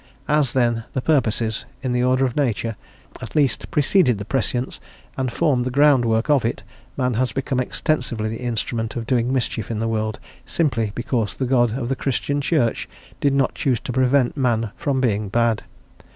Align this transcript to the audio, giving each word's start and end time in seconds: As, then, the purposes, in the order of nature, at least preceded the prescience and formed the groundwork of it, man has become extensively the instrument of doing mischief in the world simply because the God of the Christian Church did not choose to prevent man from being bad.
As, 0.27 0.53
then, 0.53 0.83
the 0.93 1.01
purposes, 1.03 1.65
in 1.83 1.91
the 1.91 2.03
order 2.03 2.25
of 2.25 2.35
nature, 2.35 2.75
at 3.21 3.35
least 3.35 3.69
preceded 3.69 4.17
the 4.17 4.25
prescience 4.25 4.79
and 5.15 5.31
formed 5.31 5.63
the 5.63 5.69
groundwork 5.69 6.27
of 6.27 6.43
it, 6.43 6.63
man 6.97 7.13
has 7.13 7.31
become 7.31 7.59
extensively 7.59 8.27
the 8.27 8.41
instrument 8.41 8.95
of 8.95 9.05
doing 9.05 9.31
mischief 9.31 9.69
in 9.69 9.77
the 9.77 9.87
world 9.87 10.19
simply 10.43 10.91
because 10.95 11.37
the 11.37 11.45
God 11.45 11.77
of 11.77 11.87
the 11.87 11.95
Christian 11.95 12.41
Church 12.41 12.89
did 13.19 13.35
not 13.35 13.53
choose 13.53 13.79
to 13.81 13.93
prevent 13.93 14.35
man 14.35 14.71
from 14.75 15.01
being 15.01 15.29
bad. 15.29 15.65